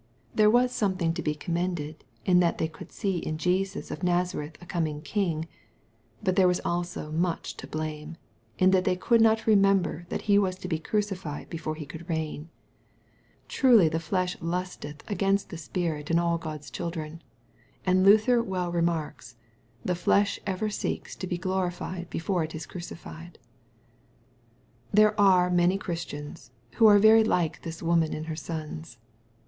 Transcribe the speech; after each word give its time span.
There 0.33 0.49
was 0.49 0.71
some 0.71 0.97
thing 0.97 1.13
to 1.13 1.21
be 1.21 1.35
commended, 1.35 2.03
in 2.25 2.39
that 2.39 2.57
they 2.57 2.67
could 2.67 2.91
see 2.91 3.19
in 3.19 3.37
Jesus 3.37 3.91
of 3.91 4.01
Nazareth 4.01 4.57
a 4.59 4.65
coming 4.65 5.03
king. 5.03 5.47
But 6.23 6.35
there 6.35 6.47
was 6.47 6.59
also 6.65 7.11
much 7.11 7.55
to 7.57 7.67
blame, 7.67 8.17
in 8.57 8.71
that 8.71 8.83
they 8.83 8.95
did 8.95 9.21
not 9.21 9.45
remember 9.45 10.07
that 10.09 10.23
He 10.23 10.39
was 10.39 10.55
to 10.55 10.67
be 10.67 10.79
crucified 10.79 11.51
before 11.51 11.75
He 11.75 11.85
could 11.85 12.09
reign. 12.09 12.49
Truly 13.47 13.89
the 13.89 13.99
flesh 13.99 14.33
MATTHEW, 14.41 14.41
CHAP. 14.41 14.41
XX. 14.41 14.79
253 15.05 15.05
Insteth 15.05 15.11
against 15.13 15.49
the 15.51 15.57
spirit 15.59 16.09
in 16.09 16.17
all 16.17 16.39
GK)d's 16.39 16.71
children, 16.71 17.21
and 17.85 18.03
Luther 18.03 18.41
well 18.41 18.71
remarks," 18.71 19.35
the 19.85 19.93
flesh 19.93 20.39
ever 20.47 20.71
seeks 20.71 21.15
to 21.15 21.27
be 21.27 21.37
glorified 21.37 22.09
before 22.09 22.43
it 22.43 22.55
is 22.55 22.65
crucified/' 22.65 23.35
There 24.91 25.13
are 25.21 25.51
many 25.51 25.77
Christians, 25.77 26.49
who 26.77 26.87
are 26.87 26.97
very 26.97 27.23
like 27.23 27.61
this 27.61 27.83
woman 27.83 28.15
and 28.15 28.25
her 28.25 28.35
sons. 28.35 28.97